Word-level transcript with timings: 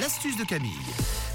L'astuce 0.00 0.36
de 0.36 0.44
Camille. 0.44 0.72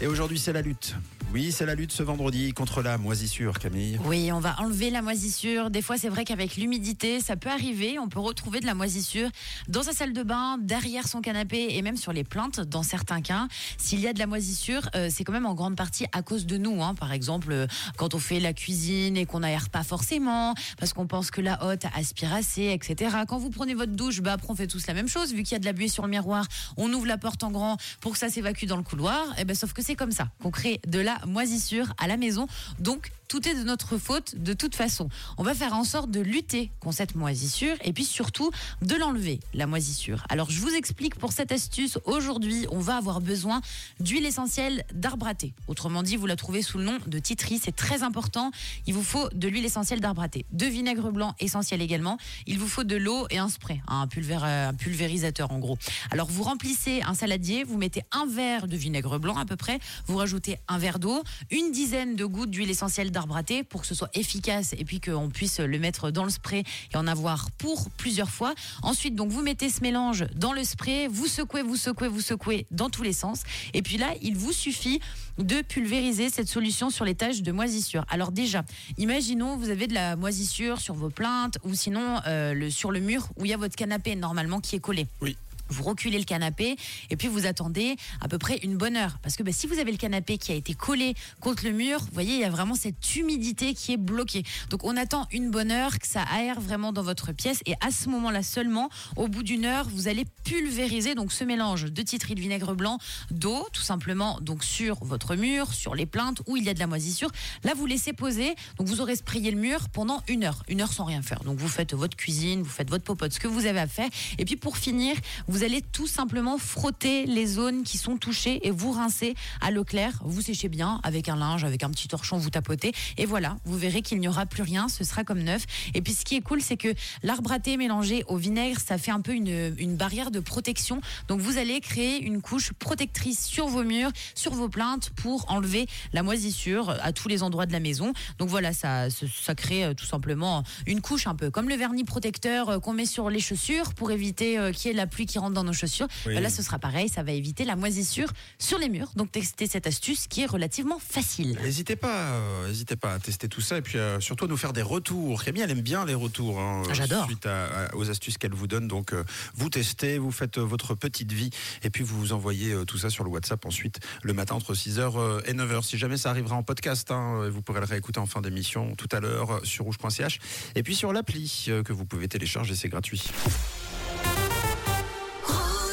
Et 0.00 0.06
aujourd'hui, 0.06 0.38
c'est 0.38 0.52
la 0.52 0.60
lutte. 0.60 0.94
Oui, 1.32 1.52
c'est 1.52 1.64
la 1.64 1.76
lutte 1.76 1.92
ce 1.92 2.02
vendredi 2.02 2.52
contre 2.52 2.82
la 2.82 2.98
moisissure, 2.98 3.56
Camille. 3.60 4.00
Oui, 4.04 4.32
on 4.32 4.40
va 4.40 4.56
enlever 4.58 4.90
la 4.90 5.00
moisissure. 5.00 5.70
Des 5.70 5.80
fois, 5.80 5.96
c'est 5.96 6.08
vrai 6.08 6.24
qu'avec 6.24 6.56
l'humidité, 6.56 7.20
ça 7.20 7.36
peut 7.36 7.48
arriver. 7.50 8.00
On 8.00 8.08
peut 8.08 8.18
retrouver 8.18 8.58
de 8.58 8.66
la 8.66 8.74
moisissure 8.74 9.28
dans 9.68 9.84
sa 9.84 9.92
salle 9.92 10.12
de 10.12 10.24
bain, 10.24 10.58
derrière 10.58 11.06
son 11.06 11.20
canapé 11.20 11.68
et 11.70 11.82
même 11.82 11.96
sur 11.96 12.12
les 12.12 12.24
plaintes 12.24 12.58
dans 12.58 12.82
certains 12.82 13.20
cas. 13.20 13.46
S'il 13.78 14.00
y 14.00 14.08
a 14.08 14.12
de 14.12 14.18
la 14.18 14.26
moisissure, 14.26 14.90
euh, 14.96 15.08
c'est 15.08 15.22
quand 15.22 15.32
même 15.32 15.46
en 15.46 15.54
grande 15.54 15.76
partie 15.76 16.04
à 16.10 16.22
cause 16.22 16.46
de 16.46 16.56
nous. 16.56 16.82
hein. 16.82 16.96
Par 16.96 17.12
exemple, 17.12 17.52
euh, 17.52 17.68
quand 17.96 18.14
on 18.14 18.18
fait 18.18 18.40
la 18.40 18.52
cuisine 18.52 19.16
et 19.16 19.24
qu'on 19.24 19.40
n'aère 19.40 19.70
pas 19.70 19.84
forcément, 19.84 20.54
parce 20.80 20.92
qu'on 20.92 21.06
pense 21.06 21.30
que 21.30 21.40
la 21.40 21.64
hotte 21.64 21.84
aspire 21.94 22.34
assez, 22.34 22.72
etc. 22.72 23.18
Quand 23.28 23.38
vous 23.38 23.50
prenez 23.50 23.74
votre 23.74 23.92
douche, 23.92 24.20
bah, 24.20 24.32
après, 24.32 24.48
on 24.50 24.56
fait 24.56 24.66
tous 24.66 24.84
la 24.88 24.94
même 24.94 25.08
chose. 25.08 25.32
Vu 25.32 25.44
qu'il 25.44 25.52
y 25.52 25.56
a 25.56 25.60
de 25.60 25.64
la 25.64 25.72
buée 25.74 25.86
sur 25.86 26.02
le 26.02 26.10
miroir, 26.10 26.44
on 26.76 26.92
ouvre 26.92 27.06
la 27.06 27.18
porte 27.18 27.44
en 27.44 27.52
grand 27.52 27.76
pour 28.00 28.12
que 28.12 28.18
ça 28.18 28.28
s'évacue 28.30 28.64
dans 28.64 28.76
le 28.76 28.82
couloir. 28.82 29.22
Et 29.38 29.44
ben, 29.44 29.54
sauf 29.54 29.72
que 29.72 29.82
c'est 29.82 29.94
comme 29.94 30.10
ça 30.10 30.26
qu'on 30.42 30.50
crée 30.50 30.80
de 30.88 30.98
la 30.98 31.19
moisissure 31.26 31.92
à 31.98 32.06
la 32.06 32.16
maison. 32.16 32.46
Donc, 32.78 33.12
tout 33.28 33.48
est 33.48 33.54
de 33.54 33.62
notre 33.62 33.96
faute 33.96 34.34
de 34.34 34.54
toute 34.54 34.74
façon. 34.74 35.08
On 35.38 35.44
va 35.44 35.54
faire 35.54 35.72
en 35.72 35.84
sorte 35.84 36.10
de 36.10 36.18
lutter 36.18 36.72
contre 36.80 36.96
cette 36.96 37.14
moisissure 37.14 37.76
et 37.84 37.92
puis 37.92 38.04
surtout 38.04 38.50
de 38.82 38.96
l'enlever, 38.96 39.38
la 39.54 39.68
moisissure. 39.68 40.24
Alors, 40.28 40.50
je 40.50 40.58
vous 40.58 40.74
explique 40.74 41.14
pour 41.14 41.30
cette 41.30 41.52
astuce. 41.52 41.96
Aujourd'hui, 42.06 42.66
on 42.72 42.80
va 42.80 42.96
avoir 42.96 43.20
besoin 43.20 43.60
d'huile 44.00 44.26
essentielle 44.26 44.84
d'arbre 44.92 45.28
à 45.28 45.34
thé. 45.34 45.52
Autrement 45.68 46.02
dit, 46.02 46.16
vous 46.16 46.26
la 46.26 46.34
trouvez 46.34 46.60
sous 46.62 46.78
le 46.78 46.84
nom 46.84 46.98
de 47.06 47.18
titri. 47.20 47.60
C'est 47.62 47.76
très 47.76 48.02
important. 48.02 48.50
Il 48.88 48.94
vous 48.94 49.04
faut 49.04 49.28
de 49.32 49.46
l'huile 49.46 49.64
essentielle 49.64 50.00
d'arbre 50.00 50.22
à 50.22 50.28
thé, 50.28 50.44
de 50.50 50.66
vinaigre 50.66 51.12
blanc 51.12 51.36
essentiel 51.38 51.82
également. 51.82 52.18
Il 52.48 52.58
vous 52.58 52.66
faut 52.66 52.82
de 52.82 52.96
l'eau 52.96 53.28
et 53.30 53.38
un 53.38 53.48
spray, 53.48 53.80
pulvér- 54.10 54.42
un 54.42 54.74
pulvérisateur 54.74 55.52
en 55.52 55.60
gros. 55.60 55.78
Alors, 56.10 56.26
vous 56.26 56.42
remplissez 56.42 57.02
un 57.02 57.14
saladier, 57.14 57.62
vous 57.62 57.78
mettez 57.78 58.02
un 58.10 58.26
verre 58.26 58.66
de 58.66 58.76
vinaigre 58.76 59.20
blanc 59.20 59.36
à 59.36 59.44
peu 59.44 59.54
près, 59.54 59.78
vous 60.06 60.16
rajoutez 60.16 60.58
un 60.66 60.78
verre 60.78 60.98
d'eau, 60.98 61.09
une 61.50 61.72
dizaine 61.72 62.16
de 62.16 62.24
gouttes 62.24 62.50
d'huile 62.50 62.70
essentielle 62.70 63.10
d'arbre 63.10 63.36
à 63.36 63.42
thé 63.42 63.62
pour 63.62 63.82
que 63.82 63.86
ce 63.86 63.94
soit 63.94 64.10
efficace 64.14 64.74
et 64.78 64.84
puis 64.84 65.00
qu'on 65.00 65.28
puisse 65.28 65.60
le 65.60 65.78
mettre 65.78 66.10
dans 66.10 66.24
le 66.24 66.30
spray 66.30 66.64
et 66.92 66.96
en 66.96 67.06
avoir 67.06 67.50
pour 67.52 67.90
plusieurs 67.90 68.30
fois. 68.30 68.54
Ensuite, 68.82 69.14
donc 69.14 69.30
vous 69.30 69.42
mettez 69.42 69.68
ce 69.68 69.80
mélange 69.82 70.26
dans 70.34 70.52
le 70.52 70.64
spray, 70.64 71.06
vous 71.08 71.26
secouez, 71.26 71.62
vous 71.62 71.76
secouez, 71.76 72.08
vous 72.08 72.20
secouez 72.20 72.66
dans 72.70 72.90
tous 72.90 73.02
les 73.02 73.12
sens. 73.12 73.42
Et 73.74 73.82
puis 73.82 73.98
là, 73.98 74.14
il 74.22 74.36
vous 74.36 74.52
suffit 74.52 75.00
de 75.38 75.62
pulvériser 75.62 76.28
cette 76.28 76.48
solution 76.48 76.90
sur 76.90 77.04
les 77.04 77.14
taches 77.14 77.42
de 77.42 77.52
moisissure. 77.52 78.04
Alors 78.08 78.32
déjà, 78.32 78.64
imaginons 78.98 79.56
vous 79.56 79.70
avez 79.70 79.86
de 79.86 79.94
la 79.94 80.16
moisissure 80.16 80.80
sur 80.80 80.94
vos 80.94 81.10
plaintes 81.10 81.58
ou 81.64 81.74
sinon 81.74 82.20
euh, 82.26 82.70
sur 82.70 82.90
le 82.90 83.00
mur 83.00 83.28
où 83.38 83.44
il 83.44 83.50
y 83.50 83.54
a 83.54 83.56
votre 83.56 83.76
canapé 83.76 84.16
normalement 84.16 84.60
qui 84.60 84.76
est 84.76 84.80
collé 84.80 85.06
Oui. 85.20 85.36
Vous 85.70 85.82
reculez 85.82 86.18
le 86.18 86.24
canapé 86.24 86.76
et 87.10 87.16
puis 87.16 87.28
vous 87.28 87.46
attendez 87.46 87.96
à 88.20 88.28
peu 88.28 88.38
près 88.38 88.58
une 88.58 88.76
bonne 88.76 88.96
heure. 88.96 89.18
Parce 89.22 89.36
que 89.36 89.42
bah, 89.42 89.52
si 89.52 89.66
vous 89.66 89.78
avez 89.78 89.92
le 89.92 89.98
canapé 89.98 90.38
qui 90.38 90.52
a 90.52 90.54
été 90.54 90.74
collé 90.74 91.14
contre 91.40 91.64
le 91.64 91.72
mur, 91.72 92.00
vous 92.00 92.12
voyez, 92.12 92.34
il 92.34 92.40
y 92.40 92.44
a 92.44 92.50
vraiment 92.50 92.74
cette 92.74 93.16
humidité 93.16 93.74
qui 93.74 93.92
est 93.92 93.96
bloquée. 93.96 94.42
Donc 94.70 94.84
on 94.84 94.96
attend 94.96 95.26
une 95.32 95.50
bonne 95.50 95.70
heure, 95.70 95.98
que 95.98 96.06
ça 96.06 96.22
aère 96.22 96.60
vraiment 96.60 96.92
dans 96.92 97.02
votre 97.02 97.32
pièce. 97.32 97.60
Et 97.66 97.74
à 97.80 97.90
ce 97.90 98.08
moment-là 98.08 98.42
seulement, 98.42 98.90
au 99.16 99.28
bout 99.28 99.42
d'une 99.42 99.64
heure, 99.64 99.88
vous 99.88 100.08
allez 100.08 100.24
pulvériser 100.44 101.14
donc 101.14 101.32
ce 101.32 101.44
mélange 101.44 101.84
de 101.84 102.02
titri 102.02 102.34
de 102.34 102.40
vinaigre 102.40 102.74
blanc, 102.74 102.98
d'eau, 103.30 103.66
tout 103.72 103.82
simplement, 103.82 104.38
donc 104.40 104.64
sur 104.64 105.02
votre 105.04 105.36
mur, 105.36 105.72
sur 105.72 105.94
les 105.94 106.06
plaintes 106.06 106.42
où 106.46 106.56
il 106.56 106.64
y 106.64 106.68
a 106.68 106.74
de 106.74 106.78
la 106.78 106.86
moisissure. 106.86 107.30
Là, 107.64 107.72
vous 107.74 107.86
laissez 107.86 108.12
poser. 108.12 108.54
Donc 108.78 108.86
vous 108.86 109.00
aurez 109.00 109.16
sprayé 109.16 109.50
le 109.50 109.58
mur 109.58 109.88
pendant 109.88 110.22
une 110.28 110.44
heure. 110.44 110.62
Une 110.68 110.80
heure 110.80 110.92
sans 110.92 111.04
rien 111.04 111.22
faire. 111.22 111.42
Donc 111.44 111.58
vous 111.58 111.68
faites 111.68 111.94
votre 111.94 112.16
cuisine, 112.16 112.62
vous 112.62 112.70
faites 112.70 112.90
votre 112.90 113.04
popote, 113.04 113.32
ce 113.32 113.40
que 113.40 113.48
vous 113.48 113.66
avez 113.66 113.80
à 113.80 113.86
faire. 113.86 114.08
Et 114.38 114.44
puis 114.44 114.56
pour 114.56 114.76
finir, 114.76 115.16
vous 115.48 115.59
allez 115.62 115.82
tout 115.82 116.06
simplement 116.06 116.58
frotter 116.58 117.26
les 117.26 117.46
zones 117.46 117.82
qui 117.82 117.98
sont 117.98 118.16
touchées 118.16 118.66
et 118.66 118.70
vous 118.70 118.92
rincer 118.92 119.34
à 119.60 119.70
l'eau 119.70 119.84
claire. 119.84 120.20
Vous 120.24 120.42
séchez 120.42 120.68
bien 120.68 121.00
avec 121.02 121.28
un 121.28 121.36
linge, 121.36 121.64
avec 121.64 121.82
un 121.82 121.90
petit 121.90 122.08
torchon, 122.08 122.38
vous 122.38 122.50
tapotez. 122.50 122.92
Et 123.16 123.26
voilà, 123.26 123.56
vous 123.64 123.76
verrez 123.76 124.02
qu'il 124.02 124.18
n'y 124.20 124.28
aura 124.28 124.46
plus 124.46 124.62
rien, 124.62 124.88
ce 124.88 125.04
sera 125.04 125.24
comme 125.24 125.40
neuf. 125.40 125.64
Et 125.94 126.02
puis 126.02 126.12
ce 126.12 126.24
qui 126.24 126.36
est 126.36 126.40
cool, 126.40 126.60
c'est 126.60 126.76
que 126.76 126.94
l'arbre 127.22 127.52
à 127.52 127.58
thé 127.58 127.76
mélangé 127.76 128.24
au 128.28 128.36
vinaigre, 128.36 128.80
ça 128.80 128.98
fait 128.98 129.10
un 129.10 129.20
peu 129.20 129.32
une, 129.32 129.74
une 129.78 129.96
barrière 129.96 130.30
de 130.30 130.40
protection. 130.40 131.00
Donc 131.28 131.40
vous 131.40 131.58
allez 131.58 131.80
créer 131.80 132.22
une 132.22 132.42
couche 132.42 132.72
protectrice 132.72 133.44
sur 133.44 133.66
vos 133.66 133.84
murs, 133.84 134.10
sur 134.34 134.52
vos 134.52 134.68
plaintes 134.68 135.10
pour 135.10 135.50
enlever 135.50 135.86
la 136.12 136.22
moisissure 136.22 136.90
à 137.02 137.12
tous 137.12 137.28
les 137.28 137.42
endroits 137.42 137.66
de 137.66 137.72
la 137.72 137.80
maison. 137.80 138.12
Donc 138.38 138.48
voilà, 138.48 138.72
ça, 138.72 139.08
ça 139.10 139.54
crée 139.54 139.84
euh, 139.84 139.94
tout 139.94 140.06
simplement 140.06 140.62
une 140.86 141.00
couche 141.00 141.26
un 141.26 141.34
peu 141.34 141.50
comme 141.50 141.68
le 141.68 141.74
vernis 141.74 142.04
protecteur 142.04 142.68
euh, 142.68 142.78
qu'on 142.78 142.92
met 142.92 143.06
sur 143.06 143.30
les 143.30 143.40
chaussures 143.40 143.94
pour 143.94 144.10
éviter 144.10 144.58
euh, 144.58 144.72
qu'il 144.72 144.90
y 144.90 144.94
ait 144.94 144.96
la 144.96 145.06
pluie 145.06 145.26
qui 145.26 145.38
rentre 145.38 145.49
dans 145.54 145.64
nos 145.64 145.72
chaussures. 145.72 146.08
Oui. 146.26 146.34
Là, 146.40 146.50
ce 146.50 146.62
sera 146.62 146.78
pareil, 146.78 147.08
ça 147.08 147.22
va 147.22 147.32
éviter 147.32 147.64
la 147.64 147.76
moisissure 147.76 148.32
sur 148.58 148.78
les 148.78 148.88
murs. 148.88 149.10
Donc 149.16 149.32
testez 149.32 149.66
cette 149.66 149.86
astuce 149.86 150.26
qui 150.26 150.42
est 150.42 150.46
relativement 150.46 150.98
facile. 150.98 151.58
N'hésitez 151.62 151.96
pas, 151.96 152.16
euh, 152.32 152.68
n'hésitez 152.68 152.96
pas 152.96 153.14
à 153.14 153.18
tester 153.18 153.48
tout 153.48 153.60
ça 153.60 153.78
et 153.78 153.82
puis 153.82 153.98
euh, 153.98 154.20
surtout 154.20 154.44
à 154.46 154.48
nous 154.48 154.56
faire 154.56 154.72
des 154.72 154.82
retours. 154.82 155.42
Camille, 155.44 155.62
elle 155.62 155.70
aime 155.70 155.80
bien 155.80 156.04
les 156.04 156.14
retours. 156.14 156.58
hein, 156.60 156.82
Ah, 156.88 156.94
j'adore. 156.94 157.26
Suite 157.26 157.46
à- 157.46 157.66
à- 157.86 157.94
aux 157.94 158.10
astuces 158.10 158.38
qu'elle 158.38 158.54
vous 158.54 158.66
donne. 158.66 158.88
Donc, 158.88 159.12
euh, 159.12 159.24
vous 159.54 159.68
testez, 159.68 160.18
vous 160.18 160.32
faites 160.32 160.58
votre 160.58 160.94
petite 160.94 161.32
vie 161.32 161.50
et 161.82 161.90
puis 161.90 162.02
vous 162.04 162.18
vous 162.18 162.32
envoyez 162.32 162.74
tout 162.86 162.98
ça 162.98 163.10
sur 163.10 163.24
le 163.24 163.30
WhatsApp 163.30 163.64
ensuite 163.66 164.00
le 164.22 164.32
matin 164.32 164.54
entre 164.54 164.74
6h 164.74 165.42
et 165.46 165.52
9h. 165.54 165.84
Si 165.84 165.98
jamais 165.98 166.16
ça 166.16 166.30
arrivera 166.30 166.56
en 166.56 166.62
podcast, 166.62 167.10
hein, 167.10 167.48
vous 167.50 167.62
pourrez 167.62 167.80
le 167.80 167.86
réécouter 167.86 168.20
en 168.20 168.26
fin 168.26 168.40
d'émission 168.40 168.94
tout 168.96 169.08
à 169.12 169.20
l'heure 169.20 169.60
sur 169.64 169.84
rouge.ch 169.84 170.38
et 170.74 170.82
puis 170.82 170.94
sur 170.94 171.12
l'appli 171.12 171.66
que 171.84 171.92
vous 171.92 172.04
pouvez 172.04 172.28
télécharger, 172.28 172.74
c'est 172.74 172.88
gratuit. 172.88 173.22